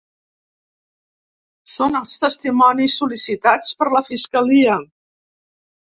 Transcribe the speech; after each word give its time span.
Són 1.73 1.99
els 2.01 2.15
testimonis 2.25 2.97
sol·licitats 3.03 3.77
per 3.83 3.93
la 3.97 4.05
fiscalia. 4.11 4.79